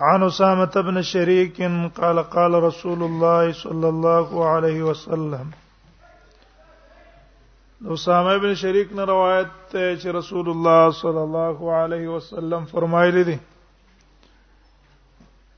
[0.00, 1.56] عن اسامه بن شريك
[2.00, 5.50] قال قال رسول الله صلى الله عليه وسلم
[7.86, 13.36] اسامه بن شريك نے روایت رسول الله صلی الله عليه وسلم فرمایلی دي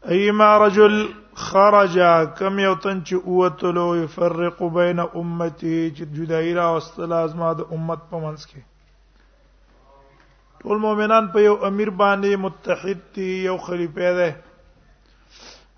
[0.09, 1.07] ایما رجل
[1.37, 1.99] خرج
[2.39, 6.69] کم یو تن چې اوتلو يفرق بین امتی چې جدایرا
[7.77, 8.35] امت په
[10.69, 14.29] ټول مؤمنان په یو امیر باندې متحد دي یو خلیفہ ده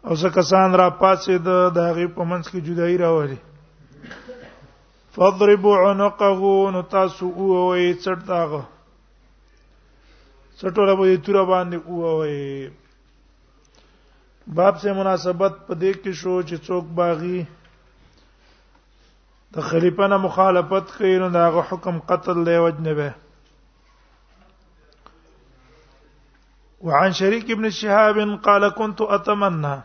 [0.06, 3.38] او څه کسان را پاسې د دغه په منځ کې جدایي راوړي
[5.16, 7.46] فضربوا عنقه نتاسو او
[8.02, 8.62] چټاغه
[10.60, 12.30] چټوره به تور باندې اوه
[14.56, 17.38] باب سے مناسبت په دې کې شو چې څوک باغی
[19.58, 23.10] د خلیفہ نه مخالفت کوي نو داغه حکم قتل دی وجنبه
[26.80, 29.76] وعن شريك ابن شهاب قال كنت اتمنى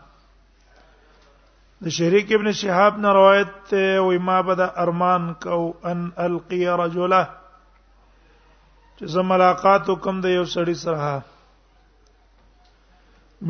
[1.84, 5.60] د شریک ابن شهاب نه روایت ته وې ما بدا ارمان کو
[5.92, 7.22] ان القي رجله
[8.96, 11.22] چې زه ملاقات کوم د یو سړي سره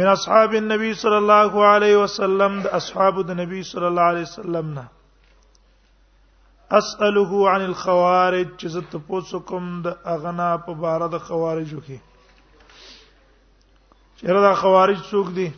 [0.03, 4.67] من اصحاب النبي صلى الله عليه وسلم د اصحاب د نبی صلى الله عليه وسلم
[4.79, 4.87] نه
[6.79, 11.97] اساله عن الخوارج چې زه تاسو کوم د اغنا په باره د خوارجو کې
[14.27, 15.49] چیرې دا خوارج څوک دي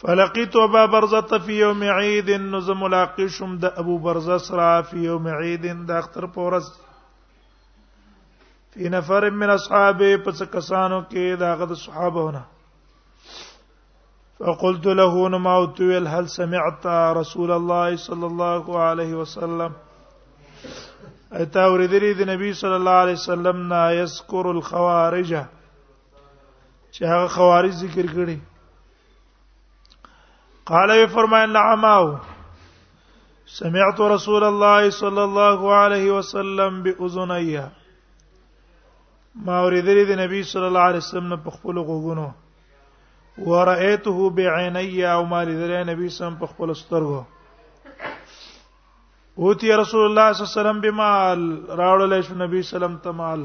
[0.00, 5.24] فلقيت ابا برزه في يوم عيد نز ملاقات شم د ابو برزه سرا في يوم
[5.36, 6.66] عيد د اختر پورس
[8.74, 12.42] في نفر من اصحابه پس کسانو کې داغه صحابهونه
[14.44, 16.84] فقلت له نما وتويل هل سمعت
[17.22, 19.70] رسول الله صلى الله عليه وسلم
[21.42, 25.32] ايتا اوریدلی النبي صلى الله عليه وسلم نا يذكر الخوارج
[26.96, 28.34] چې هغه خوارج ذکر کړي
[30.70, 32.06] قال وی فرمایل نعماو
[33.56, 37.64] سمعت رسول الله صلى الله عليه وسلم باذنيا
[39.48, 42.28] ما اوریدلی د نبی صلی الله علیه وسلم په خپل غوګونو
[43.50, 47.20] ورأيته بعيني او ما لیدلی نبی سم په خپل سترګو
[49.46, 53.42] اوتی رسول الله صلی الله علیه وسلم بمال راوړل شو نبی سلام تمال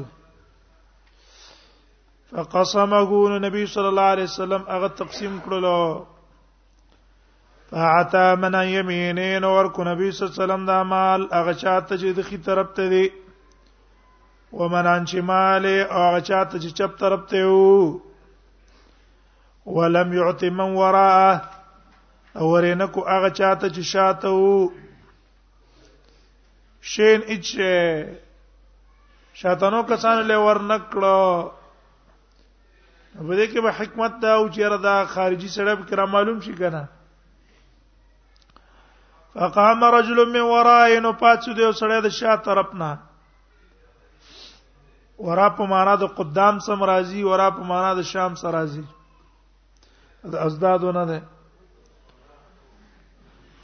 [2.34, 6.04] فقسمه نبی صلی الله علیه وسلم هغه تقسیم کړلو
[7.72, 12.26] فاعتا من یمینین ورکو نبی صلی الله علیه وسلم دا مال هغه چاته چې د
[12.30, 13.02] خي طرف ته دی
[14.62, 15.66] ومن ان شمال
[16.00, 17.76] هغه چاته چې چپ طرف ته وو
[19.78, 21.36] ولم يعطي من وراءه
[22.34, 24.58] اورینکو هغه چاته چې شاته وو
[26.90, 27.46] شین اچ
[29.40, 31.18] شاتانو کسان له ورنکړو
[33.18, 36.86] په دې کې به حکمت دا او چیرې دا خارجي سړب کرا معلوم شي کنه
[39.34, 42.90] فقام رجل من ورای نو پاتسو دیو سړی د شا طرف نه
[45.18, 48.82] ورا په معنا د قدام سم راضي ورا په معنا د شام سم راضي
[50.32, 51.20] د ازدادونه ده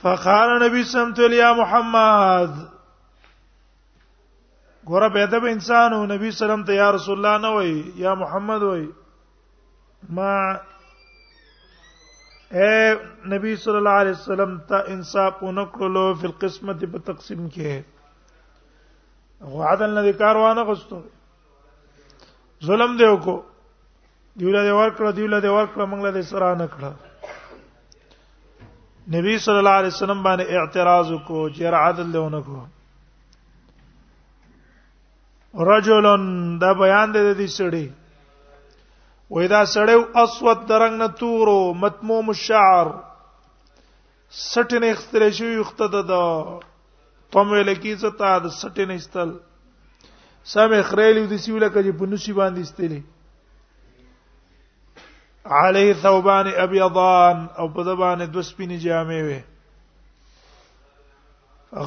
[0.03, 2.55] فقال نبی سم ته یا محمد
[4.87, 8.89] ګوره به ادب انسانو نبی سلام ته یا رسول الله نه وای یا محمد وای
[10.17, 10.33] ما
[12.59, 12.69] اے
[13.31, 19.95] نبی صلی الله علیه وسلم ته انصاف ونکړلو په قسمت په تقسیم کې هو عدل
[19.99, 21.01] نه کاروانه غوستو
[22.69, 23.37] ظلم دی وکړو
[24.37, 26.95] دیوله دی ورکړه دیوله دی ورکړه منګله دی سره نه کړه
[29.19, 32.65] نبی صلی الله علیه وسلم باندې اعتراض وکړو چې عدل له وکړو
[35.73, 36.23] رجلن
[36.63, 37.87] دا بیان دی د دې سړي
[39.35, 42.87] وې دا سړیو اسود درنګ نه تورو متموم الشعر
[44.53, 46.15] سټن اختر شي یخته د
[47.33, 49.31] تم لکی زتا د سټن استل
[50.55, 53.01] سمې خړېلې د سیول کجې په نشي باندې استلې
[55.63, 59.41] عليه ثوبان ابيضان او په زبانه د سپینې جامې وې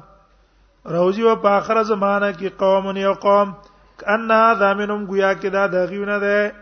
[0.85, 3.55] روزی و په آخر زمانہ کې قوم یو قوم
[4.01, 6.53] کأن هذا منهم گویا کې دا دغیونه ده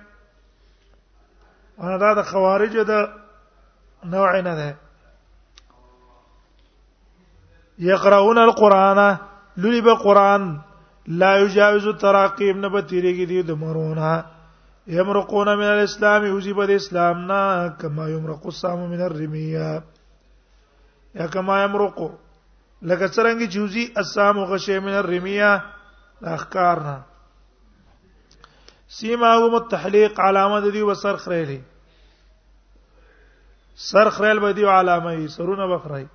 [1.78, 3.08] وردا د خوارج د
[4.14, 4.76] نوع نه ده
[7.90, 9.16] یقرؤون القرآن
[9.56, 10.58] لولي به قرآن
[11.08, 14.25] لا يجاوز تراقيب نه به تیریږي دي د مرونه
[14.87, 19.82] یمرقون من الاسلام یوزي به د اسلام نه کما یمرق السام من الرميه
[21.32, 22.08] کما یمرقو
[22.82, 25.52] لکه څنګه جوزی اسام غشی من الرمیا
[26.37, 26.99] اخکارنا
[28.99, 31.60] سیما او متحلیق علامه دی وسر خریلی
[33.88, 36.06] سر خریل به دی علامه یې سرونه بخری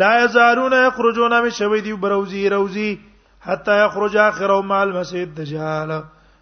[0.00, 2.96] لا یزارون یخرجون من شوی دی بروزی روزی
[3.42, 5.92] حتا یخرج اخر مع المسیح الدجال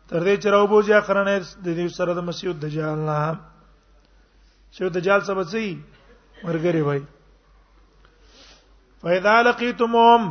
[0.09, 3.35] تر دې چې راو بوځي اخر نه د دې سره د مسیح الدجال نه
[4.79, 5.79] شو دجال څه بچي
[6.44, 7.00] ورګری وای
[9.03, 10.23] فاذا لقيتمهم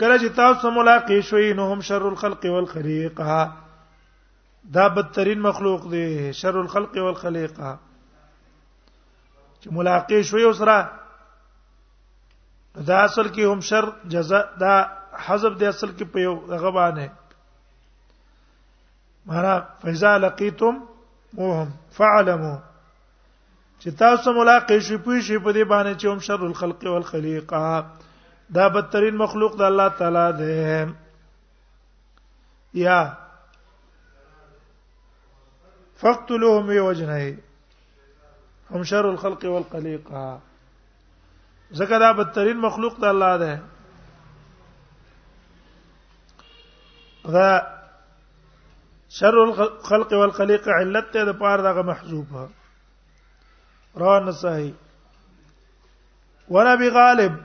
[0.00, 3.32] کله چې تاسو ملاقات شوي نو هم شر الخلق والخليقه
[4.76, 6.06] دا بدترین مخلوق دی
[6.40, 7.70] شر الخلق والخليقه
[9.62, 10.76] چې ملاقات شوي اوسره
[12.88, 13.84] دا اصل کې هم شر
[14.16, 14.74] جزاء دا
[15.26, 16.34] حذف دی اصل کې په یو
[16.66, 17.08] غبانه
[19.30, 20.74] مارا فاذا لقيتم
[21.38, 22.56] وهم فعلموا
[23.82, 27.62] چې تاسو ملاقات شي پوي شي په دې باندې چې هم شر الخلق والخليقه
[28.58, 30.76] دا بدترین مخلوق د الله تعالی دی
[32.82, 32.98] یا
[36.04, 37.18] فقتلوهم بوجنه
[38.76, 40.24] هم شر الخلق والخليقه
[41.82, 43.52] زکه دا بدترین مخلوق د الله دی
[47.42, 47.50] دا
[49.20, 52.44] شر الخلق والخليقه علت ته د پاره دغه محذوفه
[53.96, 54.74] رواه النسائي
[56.48, 57.36] ونبي غالب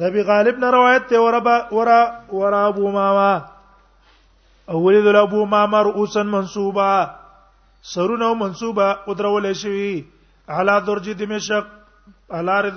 [0.00, 3.48] نبي غالب نه روایت ته ورا ورا ورا ابو ماما
[4.70, 7.16] اول ذل ابو ماما رؤسا منصوبا
[7.82, 10.04] سرونه منصوبه او درول شي
[10.48, 11.66] على درج دمشق
[12.30, 12.72] على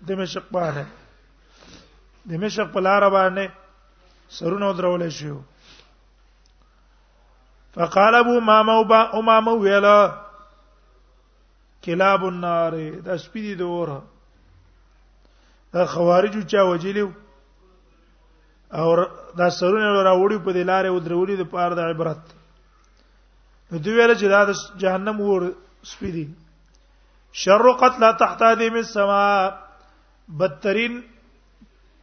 [0.00, 0.84] دمشق باندې
[2.26, 3.50] دمشق په لار باندې
[4.28, 5.32] سرونه درول شي
[7.74, 10.29] فقال ابو ماما وبا امام ویلا
[11.84, 12.72] کلاب النار
[13.04, 13.98] دا سپې دي د اوره
[15.74, 17.08] دا خوارجو چا وجلیو
[18.80, 18.88] او
[19.40, 22.22] دا سرونه راوړي په دلارې او درولي د پاره د عبرت
[23.70, 25.42] نو دوی ویل چې دا د جهنم ور
[25.92, 26.26] سپې دي
[27.44, 29.24] شر قتل تحت ادم السما
[30.40, 31.00] بدترین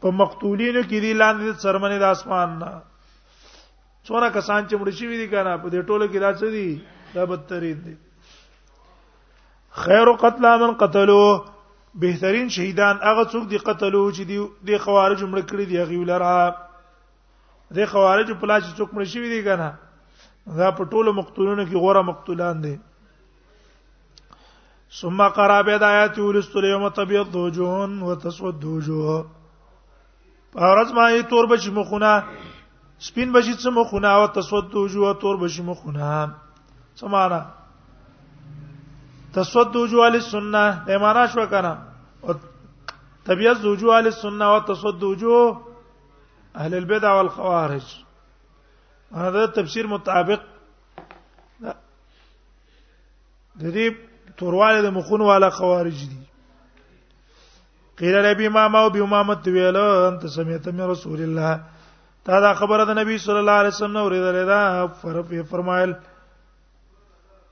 [0.01, 2.69] په مقتولینو کې دی لاندې سرمنه د اسمان نه
[4.05, 6.69] څوره کسان چې مړ شي وي دي کنه په دې ټوله کې راځي
[7.15, 7.95] دا بدترین دي
[9.83, 11.45] خیر قتل من قتلوا
[11.95, 16.37] بهترین شهیدان هغه څوک دي قتلو چې دی د خوارج مړ کړی دی هغه ولرا
[17.77, 19.69] د خوارج په لاس څوک مړ شي دی کنه
[20.59, 22.75] دا په ټولو مقتولونو کې غوړه مقتولان دي
[25.01, 29.17] ثم قرا بيد آیات ولستل یوم تبيض وجوه وتسود وجوه
[30.67, 32.15] اورز ما یې تور بچ مخونه
[33.09, 36.09] سپین بچی څه مخونه او تسود وجوه تور بچ مخونه
[37.01, 37.41] سماره
[39.37, 41.73] تسود وجوه للسنه دا معنا شو کنه
[43.25, 45.45] تبيز وجوه للسنه وتصد وجوه
[46.59, 47.85] اهل البدع والخوارج
[49.13, 50.39] هذا تفسير مطابق
[53.61, 53.85] د دې
[54.37, 56.23] تورواله د مخون والا خوارج دي
[57.99, 61.51] قیل لبی امام او بی امامت ویل انت سمیت من رسول الله
[62.25, 64.87] تا دا خبره د نبی صلی الله علیه وسلم اوریدل دا
[65.49, 65.91] فرمایل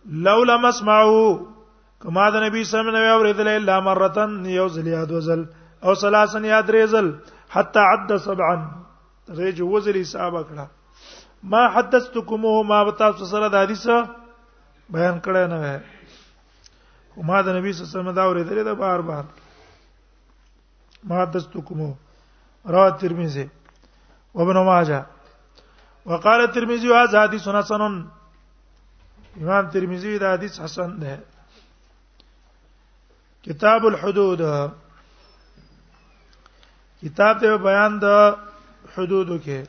[0.06, 1.54] لولا مسمعو
[2.04, 5.42] کما د نبی صلی الله علیه وسلم نه اوریدل الا مرتن یو زل یاد وزل
[5.86, 7.08] او سلاسن یاد ریزل
[7.56, 8.56] حتا عد سبعا
[9.40, 10.66] رج وزل حساب کړه
[11.52, 13.84] ما حدثتكمه ما بتا سره د حدیث
[14.94, 15.78] بیان کړه نه وای
[17.28, 19.24] ما د نبی صلی الله علیه وسلم دا اوریدل دا بار بار
[21.08, 21.92] ما حدثتكمه
[22.75, 23.48] رواه ترمذی
[24.34, 25.00] وابن ماجه
[26.10, 27.82] وقال الترمذي هذا حديث حسن
[29.42, 31.14] امام ترمذي دا حدیث حسن ده
[33.46, 34.40] کتاب الحدود
[37.02, 38.06] کتاب ته بیان د
[38.96, 39.60] حدودو کې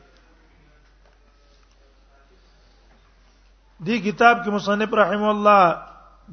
[3.87, 5.63] دی کتاب کې مصنف رحم الله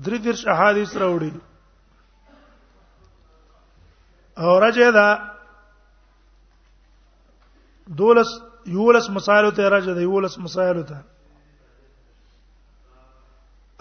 [0.03, 1.31] درې درش احادیث راوړي
[4.43, 5.09] او راځي دا
[7.99, 8.29] دولس
[8.77, 10.97] یولس مسائل ته راځي دا یولس مسائل ته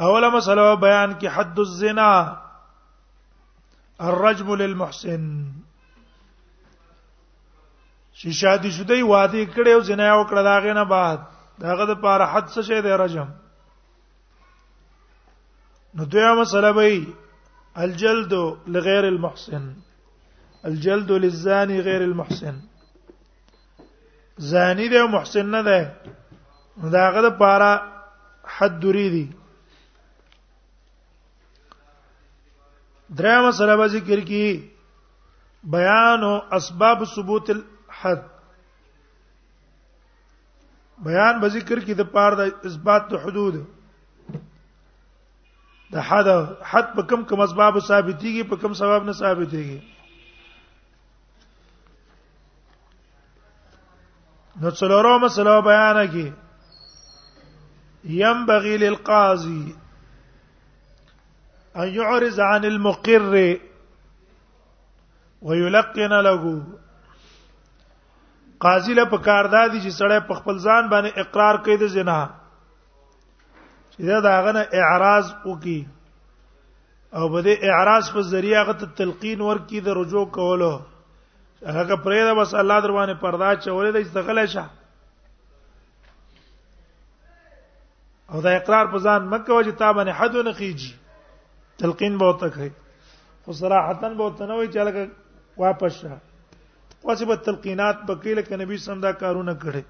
[0.06, 2.12] اوله مسله بیان کې حد الزنا
[4.10, 5.26] الرجم للمحسن
[8.20, 11.20] چې شادي شوی واده کړي او زنا وکړه داغه نه بعد
[11.64, 13.30] داغه د پاره حد څه شي دی رجم
[15.98, 17.06] نو دویا مسله به
[17.84, 18.32] الجلد
[18.76, 19.70] لغیر المحسن
[20.70, 22.56] الجلد للزاني غیر المحسن
[24.50, 25.80] زانی دی محسن نه دی
[26.96, 27.70] داغه د پاره
[28.58, 29.24] حد دوری دی
[33.16, 34.70] دریم سره به ذکر کی
[35.64, 38.22] بیان او اسباب ثبوت الحد
[41.04, 43.54] بیان به ذکر کی د پاره د اثبات د حدود
[45.92, 46.28] د حد
[46.70, 49.80] حد په کم کم اسباب ثابتيږي په کم سبب نه ثابتيږي
[54.60, 56.28] نو څلورو مسلو بیان کی
[58.20, 59.72] یم بغی للقاضی
[61.76, 63.58] ان يعرض عن المقر
[65.42, 66.62] ويلقن له
[68.60, 72.18] قاضی له پکاردا دي چې سړی په خپل ځان باندې اقرار کوي د زنا
[73.92, 75.80] چې دا داغه نه اعراض وکي
[77.16, 80.70] او په دې اعراض په ذریعہ غت تلقین ورکی د رجوع کولو
[81.66, 84.70] هغه پرې دا بس الله دروانه پردا چولې د استغله شه
[88.32, 90.98] او دا اقرار په ځان مکه وجه تابانه حد نه خيږي
[91.78, 92.68] تلقین به وته کوي
[93.44, 95.02] خو صراحتا به وته نه وي چې لکه
[95.60, 96.12] واپس شه
[97.06, 99.82] واسه به تلقینات بکیل کې نبی سم دا کارونه کړي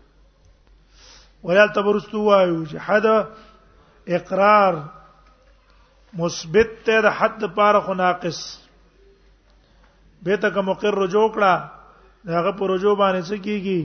[1.50, 3.16] ولال تبرستو وایو چې حدا
[4.18, 4.74] اقرار
[6.20, 8.40] مثبت ته د حد پاره خو ناقص
[10.26, 11.52] به ته کوم مقر رجوع کړه
[12.32, 13.80] داغه پر رجوع باندې څه کیږي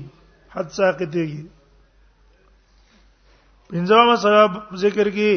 [0.55, 1.43] حد ساقتيږي
[3.69, 4.51] پنځمه سبب
[4.83, 5.31] ذکر کی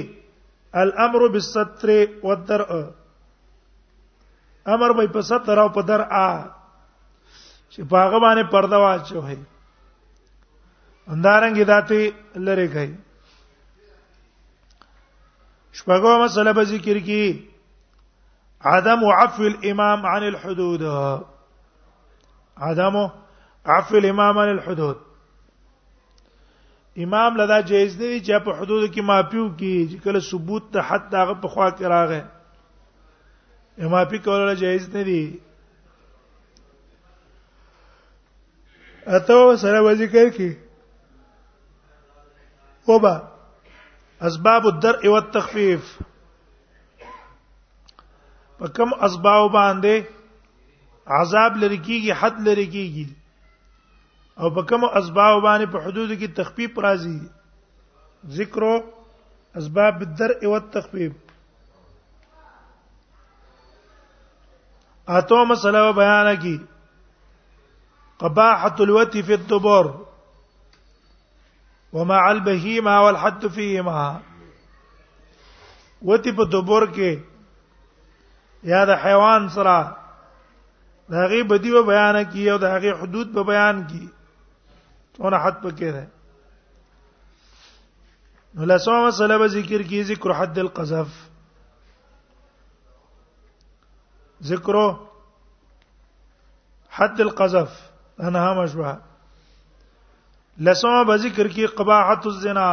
[0.79, 1.91] الامر بالستر
[2.23, 2.73] والدرء
[4.75, 6.47] امر به په ستر او په درء
[7.73, 9.39] چې په هغه باندې پرده واچوي
[11.15, 12.11] اندارنګ داتي
[12.49, 12.95] لری کوي
[15.77, 17.49] شپږو مسله به ذکر کی
[18.73, 20.83] عدم عفو الامام عن الحدود
[22.69, 23.01] عدم
[23.67, 24.97] عفو الامام عن الحدود
[27.05, 31.11] امام لدا جایز دی چې په حدود کې ماپیو کې چې کله ثبوت ته حد
[31.11, 32.25] داغه په خوا کې راغې
[33.91, 35.23] ماپی کول جایز نه دی
[39.17, 40.49] اته سره ذکر کې
[42.89, 43.15] وبا
[44.27, 45.97] اسباب الدرء والتخفيف
[48.59, 50.03] په کوم اسباب باندې
[51.21, 53.05] عذاب لري کیږي حد لري کیږي
[54.43, 57.17] او په کوم اسباب باندې په حدود کې تخفیف راځي
[58.37, 58.63] ذکر
[59.63, 61.17] اسباب الدرء او التخفیف
[65.17, 66.55] اته مسله بیان کی
[68.23, 69.91] قباحه الوتي في الدبر
[71.99, 74.05] ومع البهيمه والحد فيهما
[76.13, 79.77] وتی په دبر کې یا د حیوان سره
[81.17, 84.03] دا غي بدی و بیان کی او دا غي حدود به بیان کی
[85.21, 86.05] ونه حد پکې ده
[88.59, 91.19] نو لاسو مسله به ذکر کی ذکر حد القذف
[94.53, 94.77] ذکر
[96.99, 97.75] حد القذف
[98.29, 98.95] انا ها مشبه
[100.69, 102.69] لسما به ذکر کی قباحت الزنا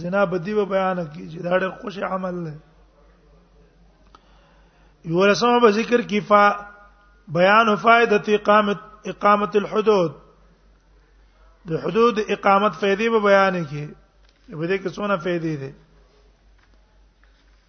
[0.00, 2.54] زنا بدی و بیان کی چې خوش عمل دی
[5.14, 6.44] یو لسما به ذکر کی فا
[7.38, 8.78] بیان فائدت اقامت
[9.14, 10.12] اقامت الحدود
[11.70, 13.84] د حدود اقامت فائدې به بیان کړي
[14.58, 15.70] به دې کې څونه فائدې دي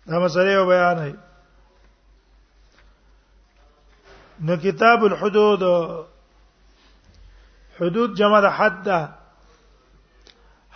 [0.10, 1.14] دا مسلې به بیان هي
[4.48, 5.62] نو کتاب الحدود
[7.78, 9.00] حدود جمع د حد ده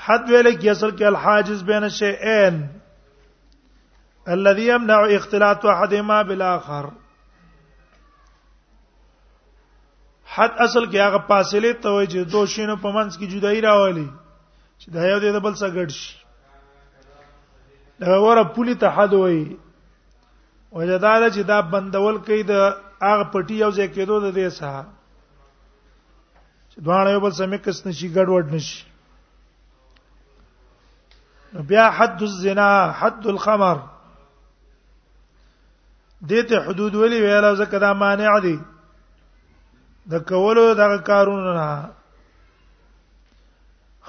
[0.05, 2.55] حد ویل کې اصل کې الحاجز بین شیئین
[4.37, 6.85] الذي يمنع اختلاط احدهما بالاخر
[10.33, 14.07] حد اصل کې هغه فاصله ته وایي چې دوه شینو په منځ کې جدایي راولي
[14.81, 16.15] چې دا یو د بل څخه ګډ شي
[18.03, 19.43] دا وره پولی ته حد وایي
[20.77, 22.53] وجدار چې دا بندول کوي د
[23.09, 24.83] هغه پټي یو ځای کېدو د دې سره
[26.71, 28.79] چې دوه یو بل سره مکس نشي ګډوډ نشي
[31.69, 32.69] بیا حد الزنا
[33.01, 33.77] حد الخمر
[36.31, 38.57] دته حدود ولي ویلا زکه دا مانع دي
[40.11, 41.65] د کولو د کارونو نه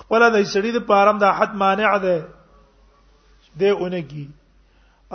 [0.01, 2.17] خپل د سړي د پارم د حد مانع ده
[3.61, 4.27] دی اونګي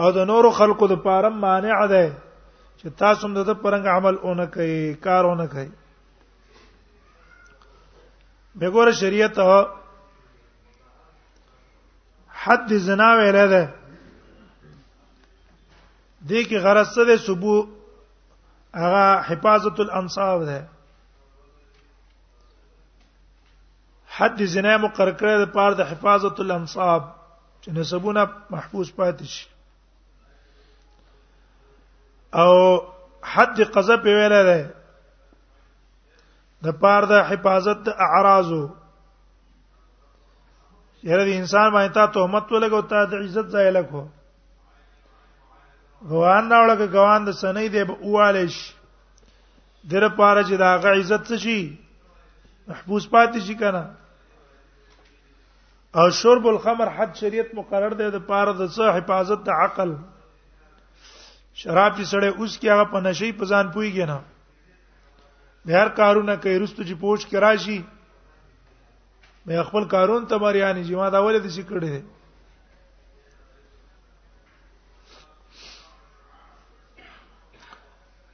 [0.01, 2.05] او د نورو خلقو د پارم مانع ده
[2.79, 5.71] چې تاسو هم د پرنګ عمل اونګ کوي کارونه کوي
[8.59, 9.39] بګوره شریعت
[12.43, 13.63] حد زنا ویل ده
[16.29, 17.55] دې کې غرض څه ده سبو
[18.81, 20.59] هغه حفاظت الانصاب ده
[24.17, 27.01] حد زنا مقر کړی د پاره د حفاظت الانصاب
[27.63, 28.21] چې نسبونه
[28.55, 29.47] محفوظ پاتې شي
[32.43, 32.53] او
[33.33, 34.61] حد قذف ویل دی
[36.67, 38.61] د پاره د حفاظت د اعراضو
[41.11, 44.05] یره د انسان باندې تا تهمت ولګو ته د عزت ځای لکو
[46.13, 48.55] غوان راولګه غوان د سنې دی به اوالش
[49.91, 51.59] دره پاره چې دا غ عزت شي
[52.67, 53.83] محفوظ پاتې شي کنه
[55.99, 59.91] او شرب الخمر حد شریعت مقرر دی د پاره د څه حفاظت د عقل
[61.61, 64.17] شراب چې سړی اوس کې هغه په نشي په ځان پويږي نه
[65.69, 67.77] د هر کارونه کوي رستو چې پوښ کې راشي
[69.47, 72.03] مې خپل کارون ته مریانی چې ما دا ولې د سکړې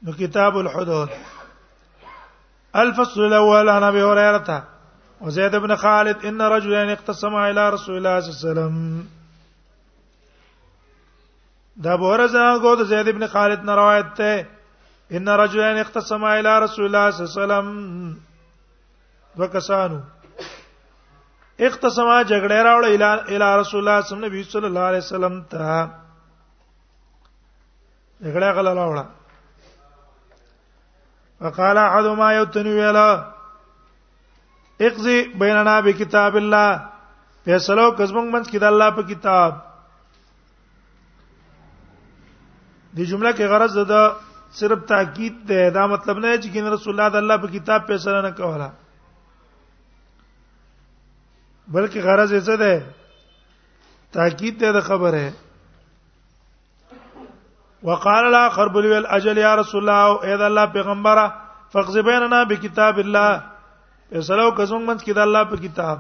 [0.05, 1.17] نو کتاب الحدود
[2.83, 4.61] الفصل الاول عن ابي هريره
[5.21, 8.77] وزید ابن خالد ان رجلا اقتسم الى رسول الله صلی الله علیه وسلم
[11.87, 14.31] دا بورزه کو د زید ابن خالد نه روایت ده
[15.19, 17.67] ان رجلا اقتسم الى رسول الله صلی الله علیه وسلم
[19.41, 19.99] وکسانو
[21.59, 22.83] اقتسما جګړه راوړ
[23.31, 25.67] الى رسول الله صلی الله علیه وسلم صلی الله علیه وسلم ته
[28.21, 29.05] جګړه غلا راوړه
[31.41, 33.13] وقال احدهما يتنوي له
[34.87, 36.69] اقضي بيننا بكتاب الله
[37.45, 39.57] فیصلو کزمنګ منځ کې د الله په کتاب
[42.97, 44.01] دې جمله کې غرض ده
[44.59, 48.21] صرف تاکید ده دا مطلب نه چې ګین رسول الله د الله په کتاب فیصله
[48.27, 48.69] نه کوله
[51.77, 55.29] بلکې غرض یې څه ده تاکید ده د خبره
[57.89, 61.31] وقال الاخر بل الاجل يا رسول الله اذا الله پیغمبره
[61.73, 63.31] فقز بيننا بكتاب الله
[64.19, 65.99] سره او کزمون منځ کې د الله په کتاب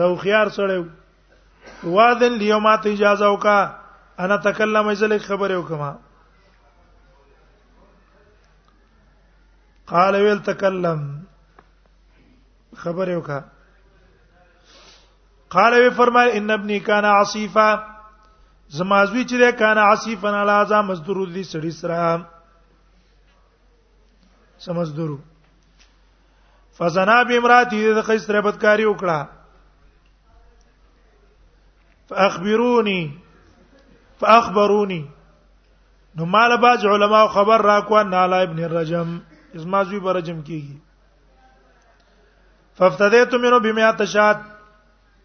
[0.00, 0.76] نو خيار سره
[1.96, 3.58] واذن لیومات اجازه وکا
[4.24, 5.92] انا تکلم ایزل خبر وکما
[9.92, 11.00] قال ویل تکلم
[12.76, 13.40] خبر وکا
[15.56, 17.68] قال وی فرمای ان ابنی کان عصیفا
[18.78, 21.98] زمازوی چې کان عصیفن علی اعظم مزدور دي سړی سره
[24.64, 25.18] سمزدورو
[26.78, 29.18] فزنا بامراته د قیس ربت کاری وکړه
[32.08, 33.00] فاخبروني
[34.20, 35.02] فاخبروني
[36.16, 39.18] نو مال باج علما خبر را کو ان علی ابن الرجم
[39.56, 40.76] اسما زوی برجم کیږي
[42.78, 44.38] فافتدیت منو بما تشات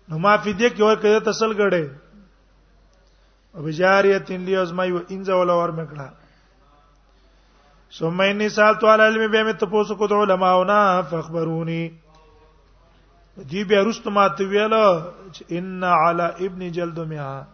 [0.09, 1.85] نو ما فی دې کې ورکه تسل غړې
[3.55, 6.09] او بجاریه تین دی ازمای و انځ ولا ور مکړه
[7.99, 11.82] ثم اني سالت على العلم بهم تاسو کو د علماونا فخبروني
[13.51, 17.47] دی بیا رست ما ته ویل ان على ابن جلد مها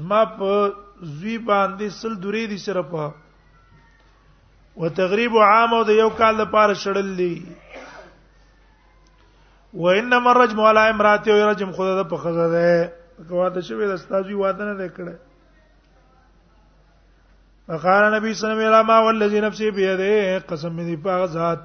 [0.00, 0.62] زما په
[1.02, 3.10] زوی باندې سل دوری دي سره په
[4.84, 7.32] وتغریب عام او د یو کال لپاره شړل دي
[9.84, 12.74] وانما الرجم على امراته او رجم خدای په خزه ده
[13.28, 15.14] کوه ته شوی د استاذ وی واده نه کړه
[17.68, 21.58] وقال نبی صلی الله علیه وسلم ما والذي نفسي بيده قسم دې په ذات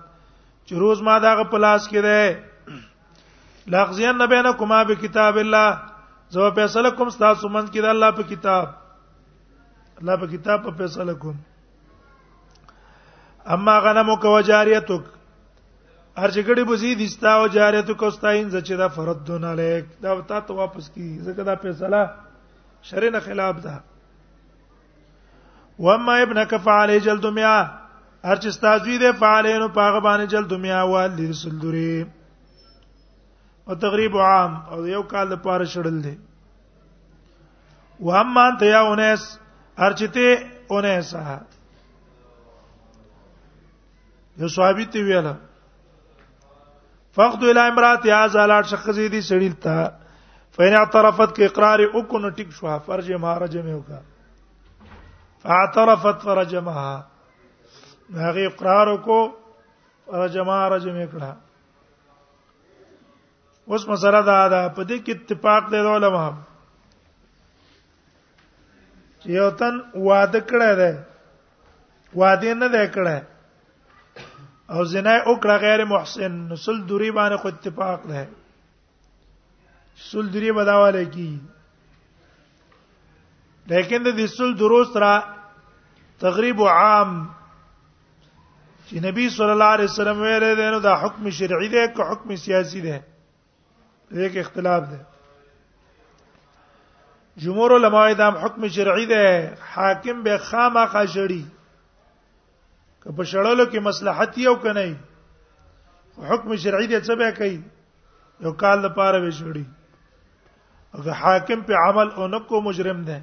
[0.68, 7.10] چې روز ما دا په لاس کې ده لاغزین بینکما بکتاب الله زو فیصله کوم
[7.24, 8.72] تاسو من کې د الله په کتاب
[10.00, 11.36] الله په کتاب په فیصله کوم
[13.58, 15.12] اما غنمو کو جاریتک
[16.24, 20.62] هر چګړي بوزي دستا او جاریتک واستاین زچې دا فرض دون الیک دا تا ته
[20.64, 22.04] واپس کی زکه دا فیصله
[22.88, 23.80] شرع نه خلاف ده
[25.80, 27.58] و ما ابنک فعلی جلد میا
[28.24, 32.06] هر چې استاذوی ده فعلین او پاغه باندې جلد میا وال رسولدری
[33.68, 36.14] او تقریب عام او یو کال د پاره شړل دي
[38.08, 39.24] و هم انت یا اونس
[39.84, 41.14] هر چې ته اونس
[44.44, 45.34] یو صحابي ته ویلا
[47.16, 49.80] فقد الى امرات يا زالات شخصي دي سړیل تا
[50.60, 54.06] فین اعترفت کې اقرار وکړو ټیک شو فرج مہرج مې وکړه
[55.48, 57.08] اعترفت فرجمها
[58.16, 59.22] هغه اقرار وکړو
[60.12, 61.32] فرجمها رجم کړه
[63.74, 66.30] اوس مسله دا ده په دې کې اتفاق دی علماء
[69.38, 69.76] یو تن
[70.08, 70.94] واده کړی دی
[72.24, 73.20] واده نه دی کړی
[74.74, 78.24] او زنا وکړه غیر محسن نسل دوری باندې خو اتفاق دی
[80.10, 81.32] سل دوری بداواله کی
[83.70, 85.12] لیکن د دې سل دروس را
[86.24, 87.10] تقریب عام
[88.88, 92.36] چې نبی صلی الله علیه وسلم ویل دی نو دا حکم شرعي دی که حکم
[92.46, 92.96] سیاسي دی
[94.12, 95.00] دې کې اختلاف دی
[97.46, 99.24] جمهور علما دا حکم شرعي دی
[99.78, 101.44] حاکم به خامخا شړي
[103.04, 104.96] که په شړلو کې مصلحت یو کنه
[106.32, 107.56] حکم شرعي دی څه به کوي
[108.42, 109.64] یو کال لپاره به شړي
[110.94, 113.18] اگر حاکم په عمل اونکو مجرم دی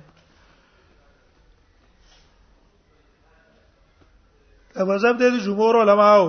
[4.77, 6.27] دا مذهب دی د جمهور علماو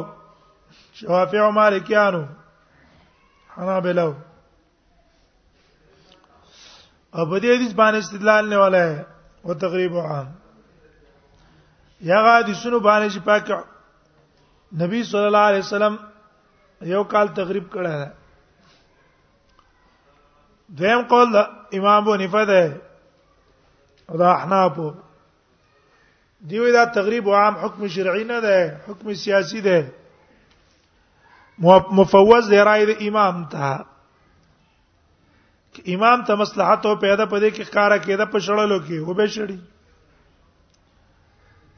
[0.98, 2.24] شوافی او مالکیانو
[3.56, 4.16] حنابلو او
[7.30, 8.86] په دې حدیث باندې استدلال نه ولا
[9.46, 10.28] او تقریبا عام
[12.10, 13.46] یا حدیثونو باندې چې پاک
[14.84, 15.96] نبی صلی الله علیه وسلم
[16.92, 18.12] یو کال تقریب کړه ده
[20.84, 21.28] دیم قول
[21.74, 22.58] امام ابو نفده
[24.10, 24.76] او دا احناف
[26.50, 29.90] دیوی دا تقریب عام حکم شرعي نه ده حکم سیاسی ده
[32.00, 33.78] مفوض دی رائے د امام ته
[35.94, 39.60] امام ته مصلحت او پیدا پدې کې کارا کېده په شړلو کې وبې شړی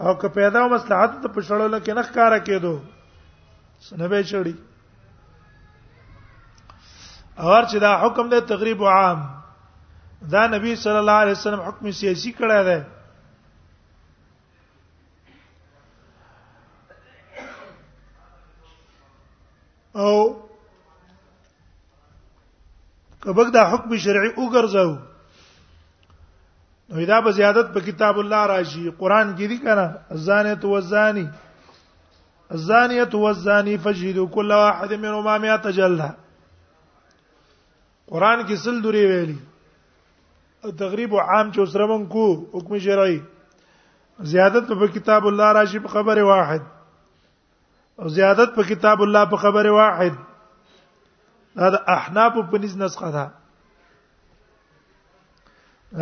[0.03, 2.77] او که پیدا او مصلحت ته په شړلو کې نه کارا کېدو
[3.87, 4.53] سنبه شړی
[7.47, 9.25] اور چې دا حکم دی تقریب عام
[10.31, 12.79] دا نبی صلی الله علیه وسلم حکم سیاسی کړی دی
[20.01, 20.11] او
[23.23, 24.91] کبک دا حکم شرعي وګرځاو
[26.89, 31.25] نو دا به زیادت په کتاب الله راشي قران کې دي کنه الزانیه والزانی
[32.57, 36.09] الزانیه والزانی فجلدوا كل واحد منهما 100 جلده
[38.13, 39.37] قران کې سل دوری ویلي
[40.83, 42.25] تقریب عام چې سره مونږ کو
[42.57, 43.21] حکم شرعي
[44.31, 46.61] زیادت په کتاب الله راشي په خبره واحد
[47.99, 50.15] او زیادت په کتاب الله په خبره واحد
[51.61, 53.25] دا د احناف په نس نسخه ده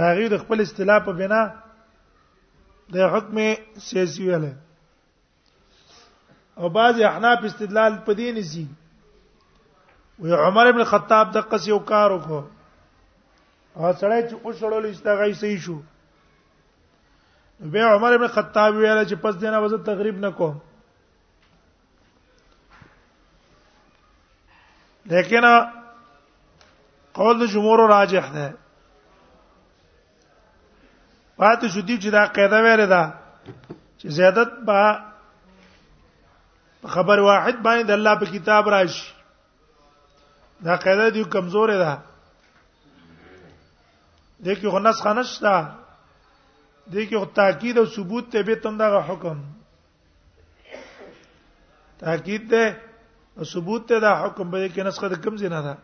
[0.04, 1.40] هغه د خپل اصطلاح په بنا
[2.96, 3.38] د حکم
[3.88, 4.46] سیاسی ویل
[6.60, 8.68] او بعض احناف استدلال په دین سي
[10.26, 12.44] وی عمر ابن الخطاب د قص یو کار وکړو
[13.78, 15.78] او سړی چې اوسړول استغای صحیح شو
[17.76, 20.56] بیا عمر ابن الخطاب ویل چې پس دینه وزه تقریب نکوم
[25.10, 25.46] لیکن
[27.18, 28.48] قول د جمهور راجح ده
[31.38, 33.04] پاتې شو دي چې دا قاعده وره ده
[34.00, 34.82] چې زیادت با
[36.96, 39.14] خبر واحد باندې د الله په کتاب راشي
[40.70, 41.94] دا قاعده دی کمزور ده
[44.44, 45.56] دې کې غنس خنش ده
[46.92, 49.40] دې کې تاکید او ثبوت ته به تم دا حکم
[52.00, 52.64] تاکید ده
[53.46, 55.76] ثبوت ته دا حکم به کې نسخه د کم زینا ده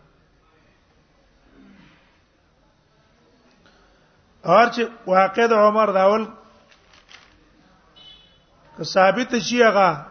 [4.53, 6.25] اور چې واقع د عمر داول
[8.77, 10.05] که ثابت شي هغه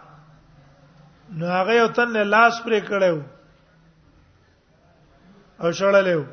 [1.40, 3.22] نو هغه یو تن له لاس پرې کړو
[5.62, 6.24] او شړلې و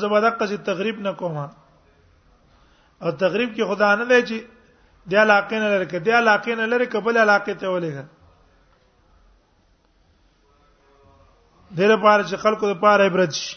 [0.00, 1.48] زه به دغه څه تقریب نه کومه
[3.02, 4.46] او تقریب کې خدا نه دی چې
[5.10, 8.15] د علاقې نه لري کې د علاقې نه لري کبل علاقې ته ولېږه
[11.74, 13.56] دغه پاره چې خلکو د پاره عبرت شي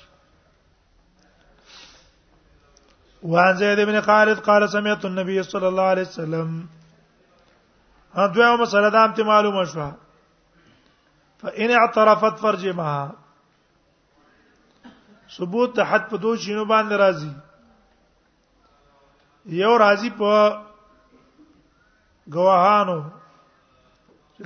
[3.24, 6.70] وعن زید بن خالد قال سمعت النبي صلى الله عليه وسلم
[8.16, 9.90] هغه مسله دام ته معلومه شو
[11.42, 13.12] فإن اعترفت فرجمها
[15.38, 17.34] ثبوت د حد په دوه شینو باندې راځي
[19.46, 20.58] یو راځي په
[22.34, 23.00] گواهانو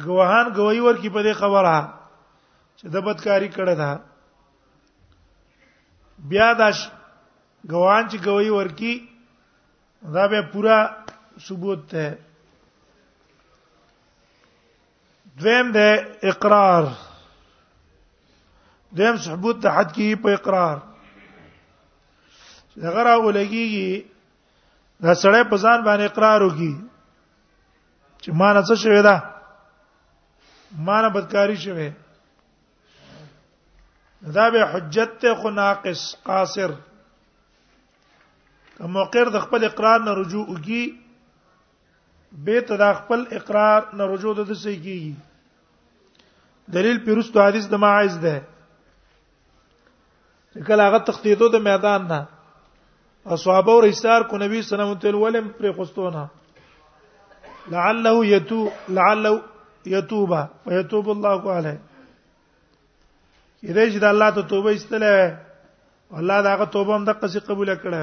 [0.06, 2.03] گواهان گواہی ورکی په دې خبره
[2.84, 3.92] چې د بدکاری کړه ده
[6.32, 6.64] بیا د
[7.72, 8.94] غوان چې گواہی ورکی
[10.16, 10.78] دا به پورا
[11.48, 12.06] ثبوت ده
[15.40, 15.88] دویم ده
[16.30, 16.84] اقرار
[18.96, 20.76] دویم ثبوت د حد کې په اقرار
[22.88, 23.68] اگر اولګي
[25.04, 26.74] دا سړی په ځان باندې اقرار وکي
[28.22, 29.16] چې ما نه څه شوی دا
[30.86, 31.92] ما نه بدکاری شوی
[34.32, 36.72] دا به حجت ته خو ناقص قاصر
[38.80, 40.82] موقر د خپل اقرار نه رجوع کی
[42.46, 45.14] به ته د خپل اقرار نه رجوع د څه کیږي
[46.74, 48.42] دلیل پیروستو حدیث د ماعز ده
[50.68, 52.26] کله هغه تخطیدو د میدان نه
[53.36, 56.24] اصحاب او رسار کو نبی صلی الله علیه وسلم ولم پر خستونه
[57.76, 59.42] لعله یتو لعله
[59.96, 61.80] یتوبه ويتوب الله علیه
[63.68, 65.14] اېدې چې د الله ته توبه ایستله
[66.20, 68.02] الله داغه توبه هم د قصې قبول کړه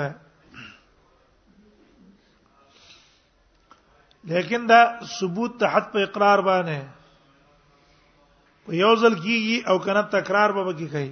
[4.31, 4.81] لیکن دا
[5.17, 6.79] ثبوت ته حد په اقرار باندې
[8.69, 11.11] په یو ځل کیږي او کنه تکرار به کی کوي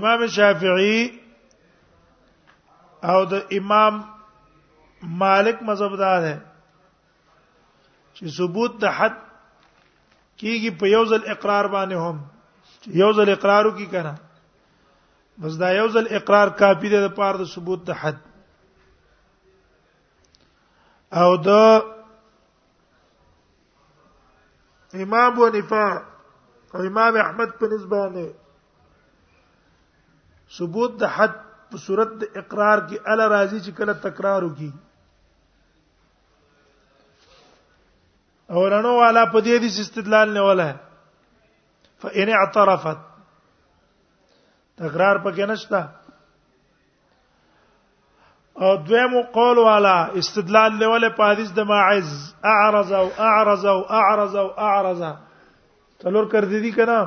[0.00, 1.00] امام شافعی
[3.12, 3.94] او د امام
[5.24, 6.38] مالک مذهب دار ہے
[8.14, 9.14] چې ثبوت د حد
[10.42, 12.16] کیږي په یو ځل اقرار باندې هم
[13.00, 14.12] یو ځل اقرار وکي کنه
[15.42, 18.16] بس دا یو ځل اقرار کافی دی د پاره د ثبوت د حد
[21.22, 21.50] او د
[25.04, 25.86] امام ونفا
[26.74, 28.24] او امام احمد په نسبانه
[30.56, 31.34] ثبوت د حد
[31.70, 34.70] په صورت د اقرار کې ال راضی چې کله تکرار وکي
[38.56, 40.64] اورانو والا په دې دي استدلال نه ولا
[42.04, 42.98] فإن اعترفت
[44.82, 45.80] تکرار پکې نشته
[48.64, 52.10] او دویمو قول والا استدلال لوله په حدیث د ماعز
[52.52, 55.02] اعرض او اعرض او اعرض او اعرض
[56.04, 56.98] تلور کړ دي دي کنه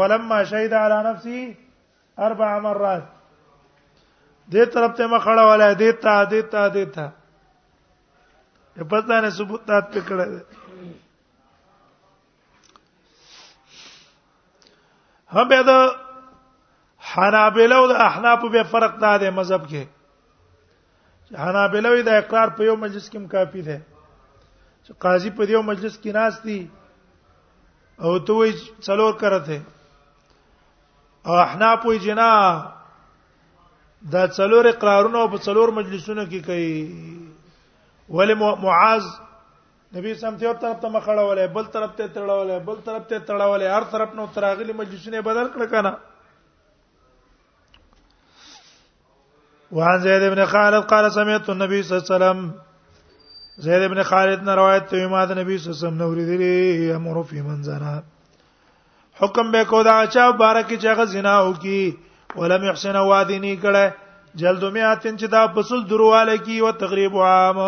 [0.00, 1.54] فلما شهد على نفسه
[2.30, 3.04] اربع مرات
[4.52, 7.08] دې طرف ته مخړه ولا دې تا دې تا دې تا
[8.78, 10.40] په پدانه ثبوت دات پکړه
[15.36, 15.78] هم به دا
[17.12, 22.64] حنابلہ او د احناف به فرق دا دی مذهب کې حنابلہ وی دا اقرار په
[22.70, 23.76] یو مجلس کې کافی دی
[24.84, 26.70] چې قاضي په یو مجلس کې ناس دی
[28.04, 29.60] او ته وی څلور کرته
[31.28, 32.30] او احناف وی جنا
[34.12, 37.16] دا څلور اقرارونه په څلور مجلسونو کې کوي
[38.14, 39.04] ولې معاذ
[39.96, 43.70] نبی سم ته یو طرف ته مخړولې بل طرف ته تړولې بل طرف ته تړولې
[43.76, 45.92] هر طرف نو تراغلي مجلسونه بدل کړ کنه
[49.78, 52.40] وعن زید ابن خالد قال سمعت النبي صلى الله عليه وسلم
[53.68, 56.52] زید ابن خالد نے روایت ته ما د نبی صلی الله علیه وسلم نو ورېدلی
[56.98, 57.94] امر فی من زنا
[59.22, 61.82] حکم به کو دا چا بارک چې هغه زنا وکي
[62.40, 63.84] ولم يحسن وادینی کړه
[64.34, 67.58] جلد میاتن چې دا فصل درواله کی او تقریب عام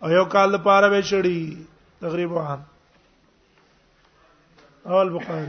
[0.00, 1.42] او یو کال لپاره به شړی
[2.06, 2.60] تقریب عام
[4.90, 5.48] اول بخاری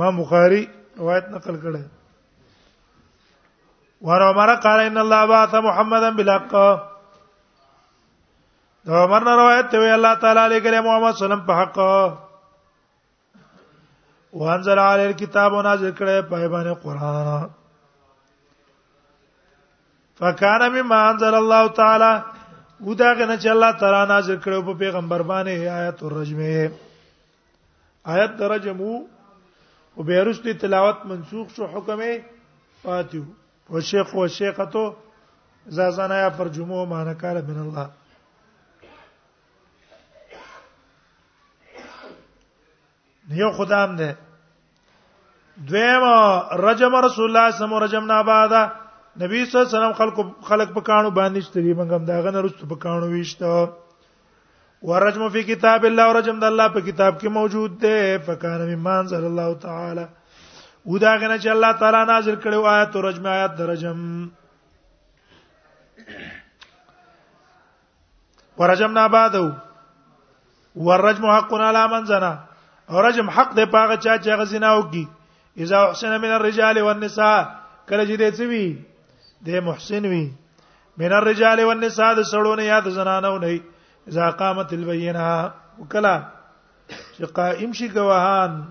[0.00, 0.62] ما بخاری
[0.96, 1.80] روایت نقل کړه
[4.08, 6.50] ورمر قال ان الله بعث محمدا بالحق
[8.88, 11.78] دا عمر روایت ته الله تعالی علیه کریم محمد صلی الله علیه وسلم په حق
[14.40, 17.44] وانزل علی الكتاب ونازل کړه په باندې قران
[20.18, 22.14] فکان مما انزل الله تعالی
[22.86, 26.70] و دا غنه چې الله تعالی نازل کړو په پیغمبر باندې آیت الرجمه
[28.14, 29.02] آیت درجمو
[29.94, 32.00] او بیرستی تلاوت منسوخ شو حکم
[32.82, 33.20] فاتو
[33.68, 34.84] او شیخ او شیخته
[35.76, 37.86] زازانا یا پر جمعو معنا کار من الله
[43.34, 44.10] نیو خدام دې
[45.72, 46.04] دویم
[46.66, 48.62] رجم رسول الله صلی الله علیه وسلم رجم نه بعده
[49.20, 52.62] نبی صلی الله علیه وسلم خلق خلق په کانو باندې شتري منګم داغه نه رست
[52.68, 53.68] په کانو ویشته
[54.90, 59.28] ورجم فی کتاب الله ورجم د الله په کتاب کې موجود دی فکان ممان صلی
[59.30, 60.06] الله تعالی
[60.86, 64.00] و دا غنه چې الله تعالی نازل کړو آیت ورجم آیت درجم
[68.62, 69.46] ورجم نه بعدو
[70.88, 72.32] ورجم حق علی من زنا
[72.96, 75.06] ورجم حق دی پاغه چا چې غزنا وکي
[75.66, 77.38] اذا احسن من الرجال والنساء
[77.88, 78.84] کله چې دې څه وی
[79.42, 80.24] د محسن وی
[80.96, 83.60] من الرجال والنساء د سړو نه یاد زنانو نه
[84.12, 85.28] اذا قامت البينه
[85.80, 86.14] وکلا
[87.16, 88.64] چې قائم شي گواهان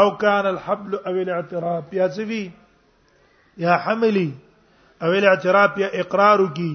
[0.00, 2.48] او کان الحبل او الاعتراف یا زوی
[3.64, 4.32] یا حملی
[5.02, 6.74] او الاعتراف یا اقرار کی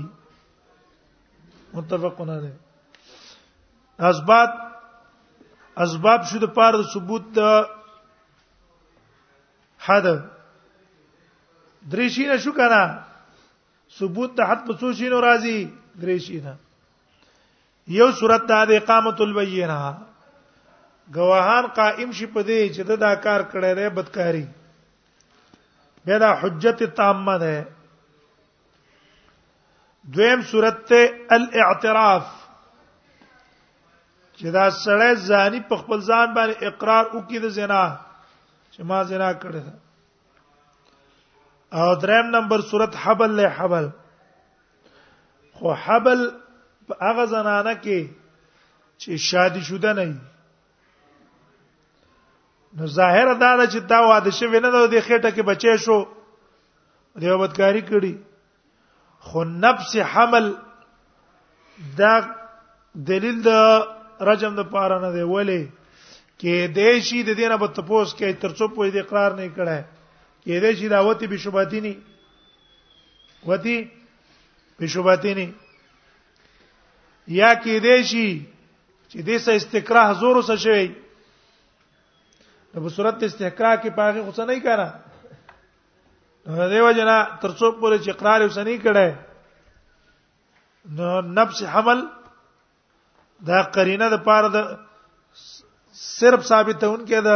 [1.73, 2.55] متفقون علیه
[4.09, 4.49] اسباب
[5.85, 7.41] اسباب شو د پاره د ثبوت د
[9.87, 10.07] حد
[11.91, 12.81] درې شینه شو کنه
[13.99, 15.57] ثبوت د حد په څو شینو راځي
[16.03, 16.53] درې شینه
[17.97, 19.81] یو صورت د اقامت البینه
[21.17, 24.45] گواهان قائم شي په دې چې دا کار کړی دی بدکاری
[26.07, 27.55] بیا دا حجت تامه ده
[30.15, 31.01] دویم صورت ته
[31.37, 32.25] الاعتراف
[34.37, 37.83] چې دا سړی ځاني په خپل ځان باندې اقرار وکړي د زنا
[38.73, 39.73] چې ما زنا کړی ده
[41.71, 43.87] او دریم نمبر صورت حبل له حبل
[45.59, 46.21] خو حبل
[47.01, 47.99] هغه زنانه کې
[49.01, 50.05] چې شادي شوده نه
[52.79, 55.97] نو ظاهر دا ده چې دا واده شوی نه ده د خېټه کې بچی شو
[57.21, 58.15] دیو بدکاری کړي
[59.19, 60.53] خو نفس حمل
[61.99, 62.13] دا
[63.11, 63.49] دلیل د
[64.31, 65.59] رجم د پاره نه دی ولی
[66.39, 69.96] کې دیشي د دینه په تپوس کې ترڅو په دې اقرار نه کړه
[70.47, 71.93] کې دې شي دا وتی بشوباتینی
[73.47, 73.75] وتی
[74.79, 75.47] بشوباتینی
[77.39, 78.27] یا کې دې شي
[79.09, 80.85] چې دې سه استکراه زور وسه شوی
[82.77, 84.89] په صورت استحقاق کې پاغه غوسه نه کړه
[86.71, 89.07] دیو جنا ترڅو پورې چې اقرار وسه نه کړه
[90.97, 91.09] نو
[91.43, 91.99] نفس حمل
[93.53, 94.73] دا قرینه د پاره د
[96.17, 97.29] صرف ثابتون کې د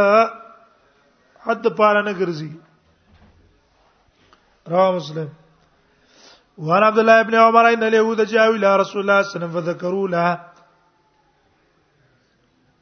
[1.46, 2.50] حد پاره نه ګرځي
[4.68, 5.28] رواه مسلم
[6.58, 9.74] وعن عبد الله بن عمر ان اليهود جاءوا الى رسول الله صلى الله عليه وسلم
[9.74, 10.38] فذكروا له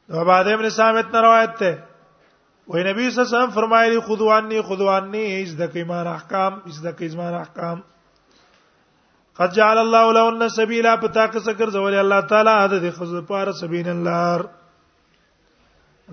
[0.09, 1.75] وبعد ابن ثابت نے روایت ہے
[2.67, 6.59] وہی نبی صلی اللہ علیہ وسلم فرمائے خذوا عني خذوا عني اس دکی ما احکام
[6.71, 7.79] اس دکی ما احکام
[9.39, 13.51] قد جعل الله لهن سبيلا پتا که سکر زول الله تعالی هدا د خزو پار
[13.61, 14.45] سبین اللار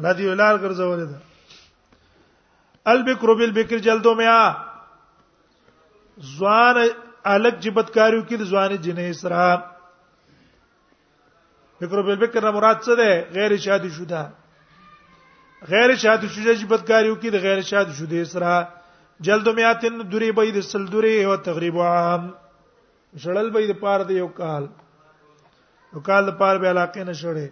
[0.07, 4.39] لدی ولار ګرځول ده البکر بالبکر جلدو میا
[6.19, 6.77] زوان
[7.25, 9.57] الګ جبت کاریو کې زوان جنې اسرا
[11.81, 14.23] فکر بل فکر نه مراد څه ده غیر شادي شوده
[15.71, 18.57] غیر شادي شوده جبت کاریو کې د غیر شادي شوده اسرا
[19.21, 22.27] جلد میاتن دوری بيد سل دوری او تقریبا عام
[23.23, 24.67] شړل بيد پار دی یو کال
[25.95, 27.47] یو کال د پار به علاقې نه شړې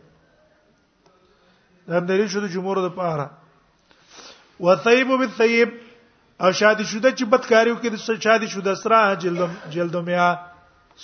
[1.88, 3.30] د همدې شو د جمهور د پاره
[4.66, 5.75] وثيب بالثيب
[6.40, 10.28] او شادي شوده چې بدکاریو کې د شادي شوده سره جلدم جلدمیا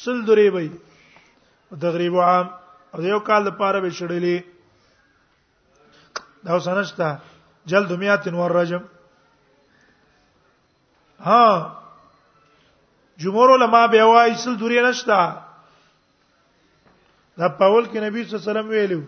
[0.03, 0.69] سل درې وي
[1.85, 2.47] تقریبا عام
[2.97, 4.37] او یو کال لپاره به شړلې
[6.49, 7.09] دا وسنشتا
[7.73, 8.83] جلدمیا تنور رجم
[11.31, 11.47] ها
[13.25, 15.21] جمهور علما به وایي سل درې نشتا
[17.39, 19.01] دا پاول کې نبی صلی الله علیه وسلم ویلو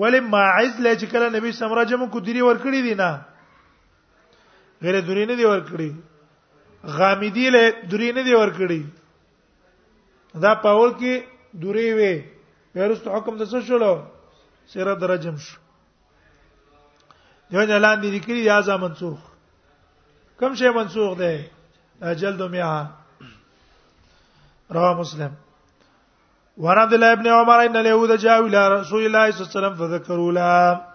[0.00, 3.10] ولې ماعز لې چې کله نبی سم رجم کو دری ور کړی دی نه
[4.84, 5.90] غیر دوری نه دی ورکړي
[6.98, 8.82] غامدی له دوری نه دی ورکړي
[10.44, 11.14] دا پاول کې
[11.62, 12.14] دوری وي
[12.76, 13.92] ورست حکم د څه شولو
[14.72, 15.56] سره درجم شو
[17.54, 19.18] یو نه لاندې لیکلي یا ځا منسوخ
[20.38, 21.34] کوم شی منسوخ دی
[22.20, 22.70] جلد میا
[24.74, 25.32] رواه مسلم
[26.64, 30.32] ورد الله ابن عمر ان اليهود جاءوا الى رسول الله صلى الله عليه وسلم فذكروا
[30.38, 30.91] له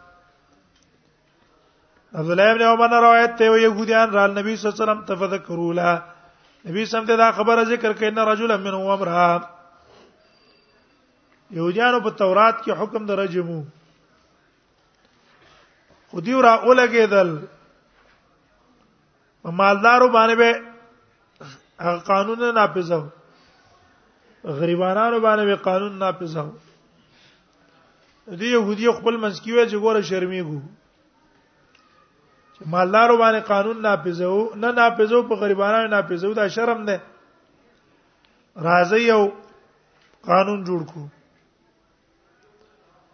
[2.17, 5.89] عبد الله ابن عمر روایت ته يهوديان را نبی صلی الله علیه وسلم تفذكروا لا
[6.65, 9.17] نبی سم ته دا خبره ذکر کین رجلا من عمره
[11.51, 13.57] يهوديانو په تورات کې حکم درجمو
[16.07, 17.29] خودي را اولګېدل
[19.61, 20.49] مالدارو باندې به
[21.89, 23.01] هغه قانون نافذو
[24.43, 26.49] غریبانو باندې به قانون نافذو
[28.27, 30.59] دې يهودي خپل منځ کې وي چې ګوره شرمېږي
[32.57, 36.97] چې مالدارو باندې قانون نافذو نه نافذو په غریبانو نافذو دا شرم ده
[38.67, 39.21] راځي یو
[40.29, 41.01] قانون جوړ کو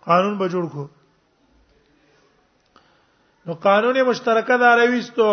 [0.05, 0.85] قانون به جوړ کو
[3.45, 5.29] نو قانون مشترکه دا راويستو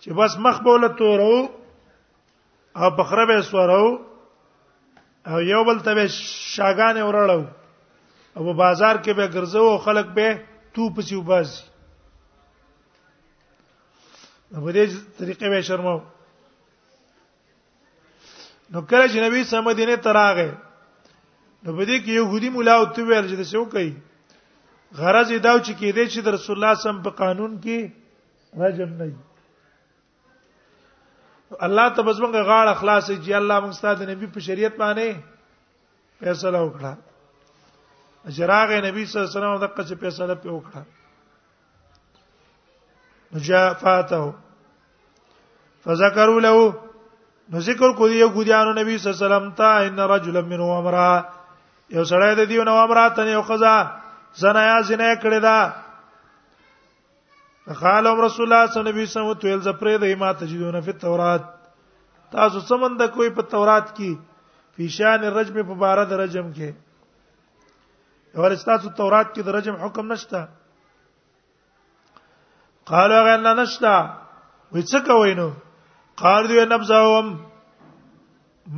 [0.00, 1.36] چې بس مخ بوله تورو
[2.84, 3.86] او بخره به سورو
[5.26, 5.90] او یو بل ته
[6.54, 7.44] شاګانې ورړو
[8.36, 10.28] او په بازار کې به ګرځو او خلک به
[10.74, 11.48] تو په سی وباز
[14.64, 14.84] په دې
[15.18, 15.94] طریقې به شرمو
[18.72, 20.48] نو کله چې نبی سم مدینه تراغه
[21.62, 23.90] نو په دې کې يهودي مولا او تو ویل چې څه کوي
[24.98, 27.78] غرض یې دا چې کې دې چې رسول الله سم په قانون کې
[28.64, 29.18] راجم نه وي
[31.68, 35.08] الله تبارک غاړه خلاص چې الله موږ ستاسو نبی په شریعت باندې
[36.20, 36.92] فیصله وکړه
[38.32, 40.82] چراغ نبی صلی الله علیه وسلم دغه څه فیصله په وکړه
[43.48, 44.32] جاءفاته
[45.84, 46.72] فذكروا له
[47.54, 50.68] نو ذکر کو دی یو ګوډیانو نبی صلی الله علیه وسلم ته ان رجلا منه
[50.78, 51.08] امرا
[51.90, 53.76] یو سړی د دیو نو امرا ته یو قضا
[54.42, 55.72] زنا یا زنا کړی دا
[57.80, 61.42] قال رسول الله صلی الله علیه وسلم تویل زپرې د ما تجدون فی التورات
[62.32, 64.16] تاسو سمند کوئی په تورات کې
[64.76, 66.72] فیشان الرجم په بار د رجم کې
[68.36, 70.48] ولې تاسو تورات کې د رجم حکم نشته
[72.90, 73.92] قالو هغه نه نشته
[74.72, 75.48] وې څه کوي نو
[76.22, 77.26] قال دوی نبزاوم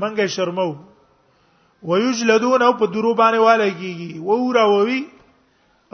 [0.00, 0.68] منګه شرمو
[1.88, 5.00] ويجلدون او په درو باندې والي کیږي وورا ووي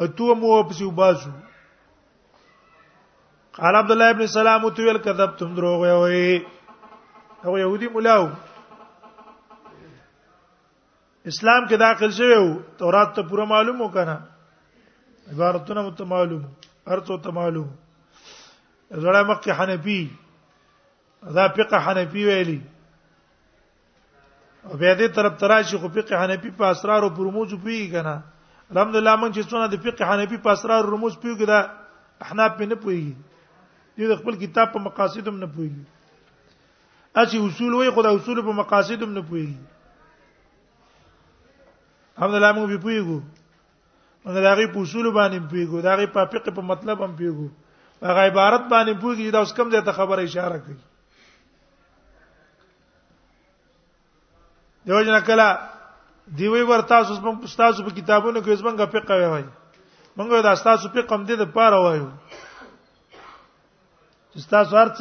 [0.04, 1.30] اتو مو په سیو باسو
[3.58, 6.42] قال عبد الله ابن سلام تو ويل کذبتم دروغ وي
[7.44, 8.26] او يهودي ملاو
[11.30, 14.16] اسلام کې داخل شوی وو تورات ته پوره معلوم وکنه
[15.32, 16.42] عبارتونه مت معلوم
[16.96, 17.68] ارتو ته معلوم
[18.90, 19.98] زړه مکه حنفي
[21.36, 22.60] دا فقه حنفي ویلي
[24.66, 28.16] او به دې طرف تراشي خو فقه حنفي په اسرار او پرموز پیږي کنه
[28.74, 31.60] الحمدلله موږ چې څونه د فقه حنفي په اسرار او رموز پیږي دا
[32.26, 33.12] احناف په نه پیږي
[33.98, 35.84] دې خپل کتاب په مقاصدوم نه پیږي
[37.22, 39.60] اسی اصول وای خدای اصول په مقاصدوم نه پیږي
[42.18, 43.18] الحمدلله موږ به پویګو
[44.24, 47.48] موږ دا غي اصول باندې پویګو دا غي پاپق په مطلب هم پویګو
[48.04, 50.78] هغه عبارت باندې پویګو دا اوس کم ځای ته خبره اشاره کوي
[54.84, 55.48] دیو جنا کلا
[56.36, 59.46] دیوی ورتا اوس موږ استادو په کتابونو کې اوس موږ فقہ وایي
[60.18, 62.08] موږ دا استادو فقہ هم دې د پاره وایو
[64.30, 64.98] چې استادو ارڅ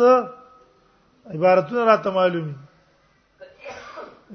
[1.36, 2.56] عبارتونه راته معلومي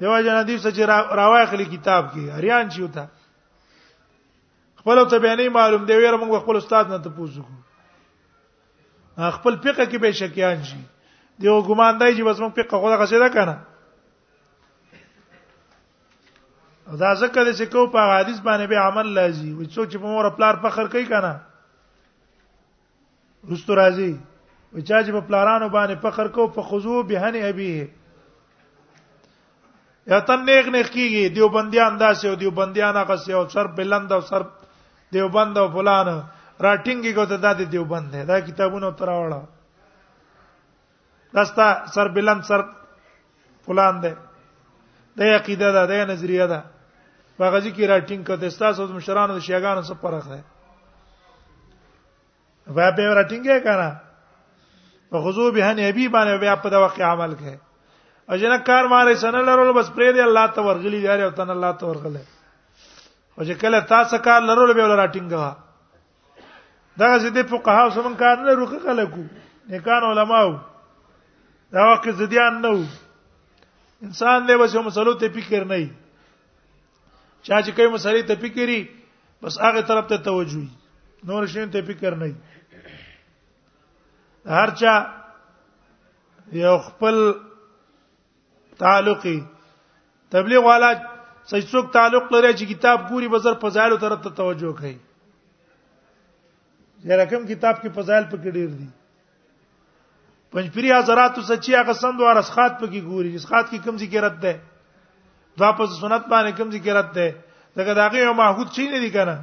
[0.00, 0.80] دیو جن حدیث چې
[1.18, 3.04] راوای خلی کتاب کې هریان چی وتا
[4.80, 7.56] خپل ته به نه معلوم دی ویره موږ خپل استاد نه ته پوښتنه
[9.38, 10.80] خپل فقہ کې به شکیان شي
[11.38, 13.56] دیو ګمان دی چې بس موږ فقہ خو دا قصیده کنه
[16.98, 20.10] دا ځکه د چې کو په حدیث باندې به عمل لازم وي څو چې په
[20.16, 21.32] مور پلار فخر کوي کنه
[23.50, 24.12] رستو راځي
[24.72, 27.72] و چې په پلارانو باندې فخر کو په خذو بهنه ابي
[30.10, 34.20] یا تن نیک نیک کیږي دیوبندیان داسې او دیوبندیان هغه سي او سر بلند او
[34.28, 34.42] سر
[35.12, 36.06] دیوبند او فلان
[36.66, 39.40] راټینګي کو ته د دیوبند دی دا کتابونه تراوړه
[41.36, 42.62] دستا سر بلند سر
[43.66, 44.12] فلان دی
[45.18, 46.60] د عقیده ده د نظریه ده
[47.38, 50.38] باغځي کی راټینګ کو ته ستاسو مشرانو د شیګانو سره فرق ده
[52.78, 53.90] بیا به راټینګه کړه
[55.10, 57.58] په غزو به نه بي باندې بیا په دغه عمل کوي
[58.34, 61.72] اجنه کار مارې سن لرل بس پرې دی الله ته ورغلی دی او تن الله
[61.82, 62.22] ته ورغله
[63.38, 65.42] او چې کله تاسو کار لرل به ولر اټینګه
[67.02, 69.24] دا چې د فقها سمون کار نه روخه خلکو
[69.74, 70.52] نیکان علماو
[71.78, 72.82] دا وخت زديان نه
[74.08, 75.88] انسان دی بس مسلو ته فکر نه وي
[77.42, 78.80] چا چې کوم مسلې ته فکرې
[79.42, 80.68] بس هغه طرف ته توجه وي
[81.30, 82.36] نور شین ته فکر نه وي
[84.60, 84.92] هرچا
[86.62, 87.16] یو خپل
[88.82, 89.36] تعلقي
[90.30, 94.96] تبلیغ والا چې څوک تعلق لري چې کتاب ګوري بزر فضایل تر ته توجه کوي
[97.08, 98.88] زه رقم کتاب کې فضایل پکې ډیر دي
[100.56, 104.54] پنځپری حضرات سچي هغه سند او رسخات پکې ګوري رسخات کې کم ذکر رد ده
[105.64, 107.28] دا په سنت باندې کم ذکر رد ده
[107.76, 109.36] دا دغه یو محدود شي نه دي کنه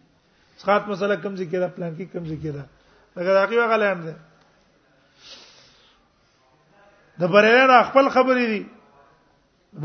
[0.63, 2.65] اسقاط مسله کم ذکر ده پلان کې کم ذکر ده
[3.17, 4.15] دغه راقي هغه لاند ده
[7.23, 8.61] د بریان خپل خبرې دي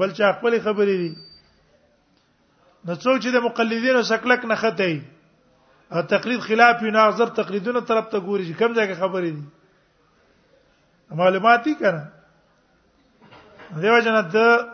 [0.03, 1.15] بل چې خپل خبرې دي
[2.85, 5.03] نو څوک چې د مقلدینو شکلک نه خته
[5.97, 9.45] او تقلید خلاف نه اغذر تقلیدونو طرف ته ګوري چې کم ځای کې خبرې دي
[11.11, 12.13] معلوماتي کنه
[13.85, 14.67] دیو جنا د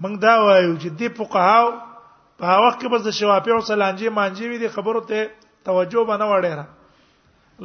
[0.00, 1.68] موږ دا وایو چې دی فقهاو
[2.40, 5.20] په وخت کې بس د شوافی او سلانجی مانجی وی دي خبرو ته
[5.68, 6.64] توجه بنه وړه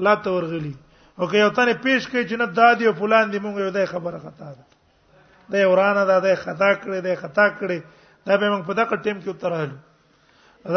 [0.07, 0.73] لا تورغلی
[1.19, 3.85] او که یو تنه پیش کوي چې نه دادی او فلان دی مونږ یو دای
[3.93, 4.63] خبره خطا ده
[5.55, 7.79] دا ورانه دا د خطا کړې د خطا کړې
[8.27, 9.75] دا به موږ په دغه ټیم کې وترهلو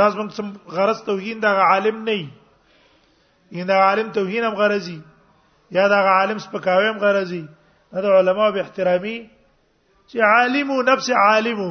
[0.01, 2.18] راز موږ سم غرض توهین دا عالم نه
[3.53, 4.99] یي دا عالم توهین هم غرضي
[5.78, 7.42] یا دا عالم سپکاوي هم غرضي
[8.05, 9.18] دا علماء به احترامي
[10.11, 11.66] چې عالم نفس عالم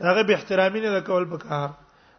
[0.00, 1.70] هغه به احترامي نه کول پکار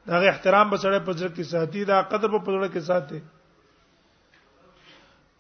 [0.07, 3.19] هغه احترام به سره په ځل کې ساتي دا قدر په پزړه کې ساتي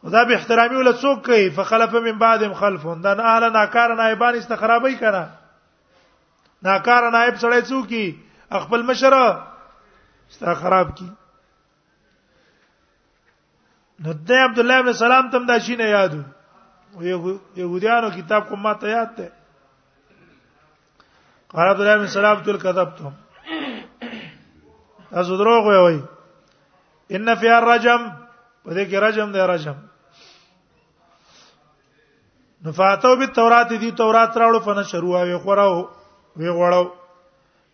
[0.01, 4.35] خدا به احترامي ول څوک کوي فخلف من بعدهم خلف دا نه اهل ناکار نائبان
[4.35, 5.23] استخرابي کړه
[6.63, 8.05] ناکار نائب سره څوک کی
[8.65, 9.23] خپل مشره
[10.29, 11.09] استخراب کی
[14.03, 16.21] نو د عبد الله ابن سلام تم دا شي نه یادو
[17.01, 19.31] یو یو کتاب کوم ما ته یاد ته
[21.55, 23.11] قال عبد الله بن سلام تل کذبتم
[25.11, 25.99] از دروغ وی وی
[27.15, 28.01] ان فی الرجم
[28.65, 29.75] په دې کې رجم دی رجم
[32.65, 35.75] نفاتو بالتورات دي تورات راوړو فن شروع وی خوراو
[36.37, 36.87] وی غوړو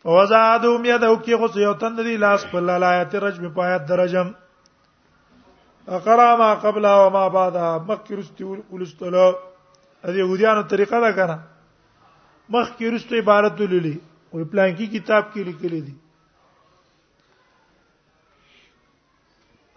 [0.04, 4.32] فوزادهم يدو کې خو یو تند دي لاس په لایات رجم په آیات درجم
[6.00, 9.28] اقرا ما قبلها وما بعدها مکرستي ولستلو
[10.06, 11.38] ادي يهوديانو طریقه ده کنه
[12.54, 13.96] مخ کې رستو عبارت ولولي
[14.34, 15.96] او پلان کې کتاب کې لیکلي دي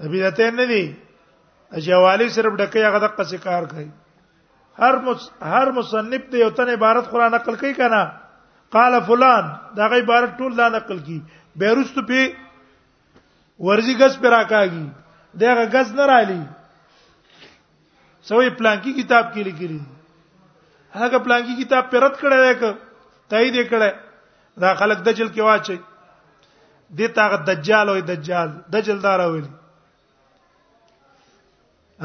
[0.04, 0.82] نبی دته نه دي
[1.78, 3.90] اجوالی صرف ډکه هغه د قصې کار کوي
[4.78, 4.94] هر
[5.54, 8.02] هر مصنف ته یو تن عبارت قران نقل کوي کنه
[8.78, 11.18] قال فلان دا غي عبارت ټول لا نقل کی
[11.62, 12.32] بیرست په
[13.68, 16.42] ورزي غس پر راکاږي دغه غس نه رالي
[18.28, 19.98] سوې پلان کې کتاب کې لیکلي دي
[20.94, 22.62] هغه پلان کې کتاب پرد کړه وک
[23.32, 23.88] تایید کړه
[24.64, 25.76] دا خلک دجل کې واچي
[26.98, 29.42] دې تاغه دجال وې دجال دجل دار وې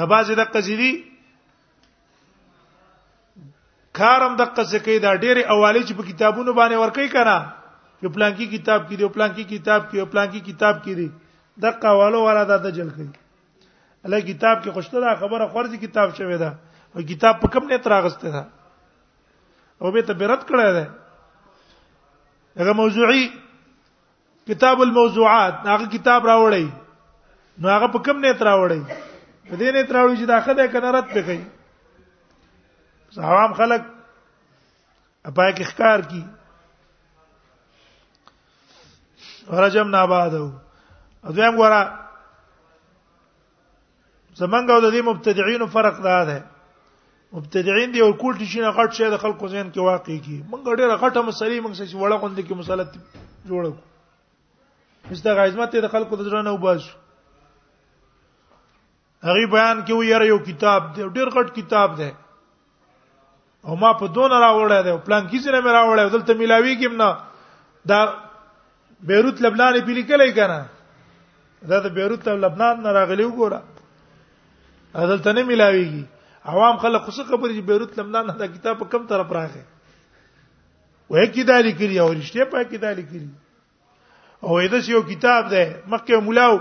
[0.03, 0.91] اباز د قزیدی
[3.99, 7.37] کارم د قزکی دا ډېر اوالی چې په کتابونو باندې ورکی کړه
[8.01, 11.07] په پلان کې کتاب کې دی پلان کې کتاب کې پلان کې کتاب کې دی
[11.63, 13.05] د قوالو ورا د دجل کې
[14.07, 16.51] الله کتاب کې خوشته خبره خورځي کتاب شوی دا
[16.93, 18.43] او کتاب په کوم نه تراغسته ده
[19.81, 20.85] او به ته رد کړی دی
[22.59, 23.27] هغه موضوعي
[24.47, 26.67] کتاب الموضوعات هغه کتاب راوړی
[27.61, 28.81] نو هغه په کوم نیت راوړی
[29.49, 31.39] په دې نیت راوړی چې دا خدای کنه رد پکې
[33.31, 33.83] عوام خلک
[35.29, 36.21] اپای کې ښکار کی
[39.51, 40.47] ورجم نابادو
[41.29, 41.83] اځم ګورا
[44.39, 46.37] زمنګ او د دې مبتدعين فرق دا ده
[47.35, 50.75] مبتدعين دي او کوټ شي نه غټ شي د خلکو ذهن کې واقع کی مونږ
[50.79, 52.93] ډېر غټه مسلې مونږ څه وړه غوند کې مسالت
[53.49, 53.71] جوړو
[55.09, 56.93] هیڅ د غیظمت د خلکو د ځان نه وباسو
[59.27, 62.09] هغه بیان کې ویره یو کتاب دی ډېر غټ کتاب دی
[63.67, 67.09] او ما په دون راوړی دی پلان کې سره مې راوړی دلته ملاوي کېم نه
[67.93, 68.01] دا
[69.11, 70.59] بیروت لبنان په لیکلې کنه
[71.69, 76.03] دا د بیروت او لبنان نه راغلی وګوره دلته نه ملاويږي
[76.45, 79.61] عوام خلک خصه خبرې چې بیروت لمدان دا کتاب په کم طرف راغی
[81.13, 83.27] وای کی دالی کړی او رښتیا پای کی دالی کړی
[84.41, 86.57] او دا یو کتاب ده مکه مولاو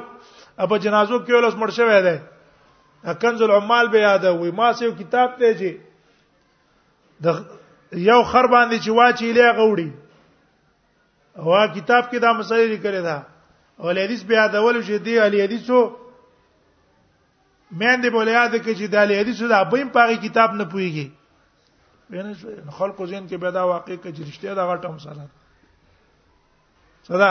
[0.65, 2.23] ابا جنازو کې ولس مړ شوی ده
[3.25, 5.77] کنز العمال به یاد وي ما سه یو کتاب ته چې
[7.25, 7.45] د
[7.93, 9.91] یو خر باندې چې واچی لې غوړي
[11.39, 13.27] او کتاب کې دا مسلې لیکل ده
[13.79, 15.83] او حدیث به یادول چې دی علی حدیثو
[17.79, 22.15] مې دې بولیا د کې چې د علی حدیثو د ابیم پاره کتاب نه پويږي
[22.15, 25.25] بینه خلکو زین کې پیدا واقع کې رښتیا دا غټه مسله
[27.09, 27.31] صدا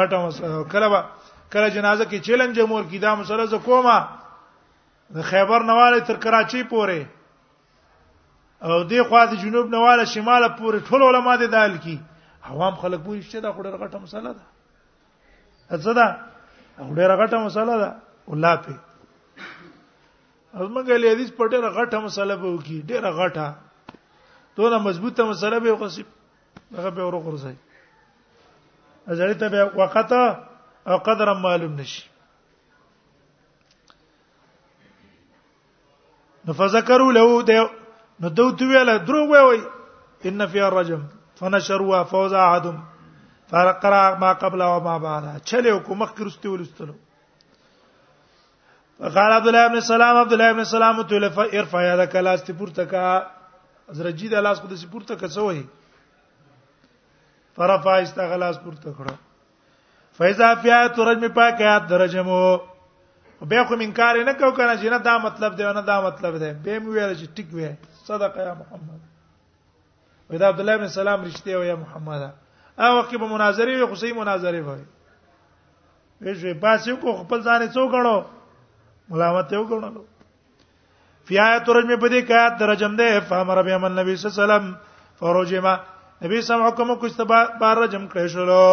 [0.00, 1.04] غټه مسله کله
[1.52, 3.96] کله جنازه کې چیلنج مور کې دا مسله ز کومه
[5.14, 7.04] د خیبر نواله تر کراچي پورې
[8.68, 11.98] او دی خوا د جنوب نواله شماله پورې ټول علما دي دال کی
[12.44, 16.08] عوام خلک وایي چې دا خوري غټه مسله ده څه ده
[16.76, 17.92] خوري غټه مسله ده
[18.32, 18.78] الله په
[20.60, 23.46] ازمګه له حدیث په ډېر غټه مسله به وکی ډېر غټه
[24.56, 26.04] دونه مضبوطه مسله به وکسي
[26.76, 27.56] هغه به ورو غرزي
[29.12, 30.10] اځړې ته به وخت
[30.90, 32.04] او قدر معلوم نشي
[36.44, 37.52] نو فذكروا له د
[38.20, 39.60] نو دوت ویل دروغ وی
[40.28, 41.02] ان فی الرجم
[41.38, 42.76] فنشروا فوز احدهم
[43.50, 46.94] فرقرا ما قبل وما بعد چلو کو مخکې رستي ولستلو
[49.00, 52.84] قال عبد الله ابن سلام عبد الله ابن سلام تو لف ارفع يدك لا استپورته
[52.84, 53.22] کا
[53.88, 55.62] حضرت جی د لاس کو د سپورته کا سو هي
[57.56, 59.14] فرفع استغلا سپورته کړه
[60.18, 62.56] فیضا فیا ترجمه پاکات درجمو
[63.52, 66.52] به خو منکار نه کو کنه چې نه دا مطلب دی نه دا مطلب دی
[66.64, 67.70] به مې ویل چې ټیک وی
[68.08, 69.00] صدقه یا محمد
[70.30, 72.22] ودا عبد الله ابن سلام رښتیا وی یا محمد
[72.78, 74.84] او وقې به مناظره وي خو سي مناظره وي
[76.22, 78.24] وې شوې پاسې کو خپل ځان څو غړو
[79.12, 80.02] ملامت یو ګڼلو
[81.28, 84.36] فی آیت رجم په دې کې آیت درجم ده فامر به امن نبی صلی الله
[84.40, 84.66] علیه وسلم
[85.18, 85.74] فروجما
[86.24, 88.66] نبی سم حکم کو استبا بار رجم کړی شلو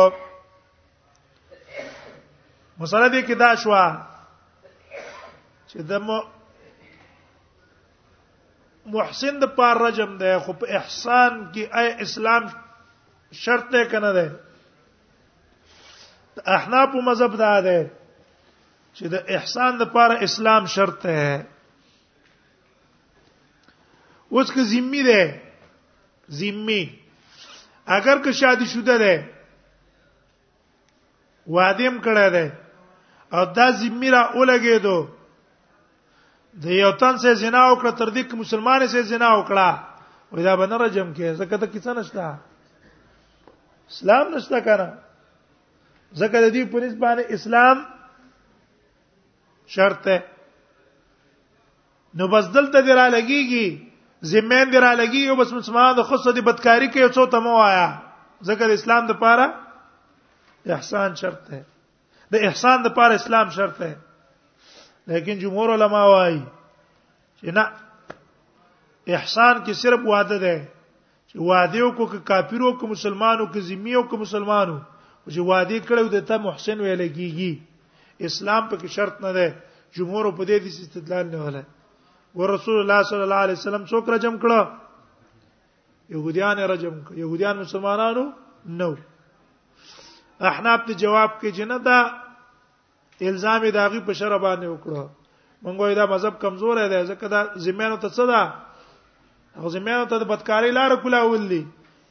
[2.80, 3.86] مسله دې کې دا شوا
[5.70, 5.94] چې د
[8.96, 12.44] محسن د پار رجم ده خو په احسان کې اي اسلام
[13.44, 14.26] شرط نه کنه ده
[16.58, 17.80] احناف مذهب دا ده
[18.98, 21.46] چې د احسان لپاره اسلام شرط ده
[24.34, 25.22] اوس که ذمہ ده
[26.42, 26.82] ذمہ
[27.98, 29.26] اگر که شادي شوده ده
[31.48, 32.52] وادم کړه ده
[33.34, 35.00] او دا ذمہ را ولګېدو
[36.62, 39.70] د یو تن سه زنا وکړه تر دې کې مسلمان سه زنا وکړه
[40.34, 42.40] ودا بنه رجم کې زکه ته کیسه نشته
[43.90, 44.90] اسلام نشته کنه
[46.14, 47.78] زکه د دې په نسبت باندې اسلام
[49.76, 50.24] شرط ده
[52.14, 53.88] نو بس دلته درا لګيږي
[54.32, 57.84] زمين درا لګي او بس مسلمان د خصه دي بدکاری کوي څو تمو آیا
[58.50, 59.46] ذکر اسلام د پاره
[60.78, 61.62] احسان شرط ده
[62.36, 63.92] د احسان د پاره اسلام شرط ده
[65.14, 66.42] لیکن جمهور علما وايي
[67.40, 67.66] چې نه
[69.20, 70.56] احسان کې صرف وعده ده
[71.30, 74.78] چې وعده وکړو که کافرو که مسلمانو که ذمیو که مسلمانو
[75.30, 77.52] چې وعده کړو د ته محسن ویل کیږي
[78.28, 79.46] اسلام په کې شرط نه ده
[79.98, 81.62] جمهور په دې د استدلال نه ولا
[82.40, 84.60] ورسول الله صلی الله علیه وسلم څوک رجم کړه
[86.16, 88.26] يهوديان رجم کړه يهوديان مسلمانانو
[88.82, 88.90] نو
[90.52, 92.00] احناف ته جواب کې جنہ دا
[93.32, 95.06] الزام داغي په شر باندې وکړه
[95.64, 98.42] مونږ وای دا مذهب کمزور دی ځکه دا زمينو ته څه ده
[99.58, 101.64] هغه زمينو ته د بدکاری لار کولا ولې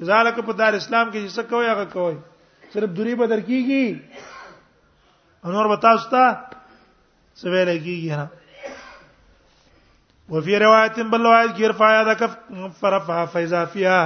[0.08, 2.16] ځکه په دار اسلام کې چې څه کوي هغه کوي
[2.74, 3.84] صرف دوری بدر کیږي
[5.44, 6.22] انور بتاسو ته
[7.40, 8.26] سویل کیږي نه
[10.34, 12.32] وفي روایت بل روایت کې رفع ده کف
[12.80, 14.02] فرفع فاذا فيها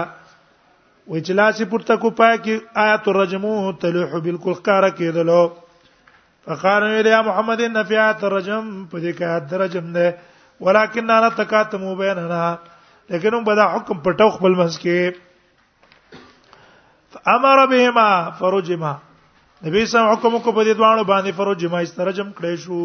[1.13, 2.55] واجلاس پورته کو پای کې
[2.85, 3.55] آیات الرجمو
[3.85, 5.43] تلوح بالکل قاره کېدلو
[6.47, 10.09] فقال يا محمد ان في آیات الرجم په دې کې آیات الرجم ده
[10.67, 12.43] ولكن انا تکاتمو بیننا
[13.15, 14.99] لیکن هم بدا حکم پټو خپل منځ کې
[17.15, 18.09] فامر بهما
[18.43, 18.93] فرجما
[19.65, 22.77] نبی سم حکم کو په دې دوانو باندې فرو جما استرجم کړې شو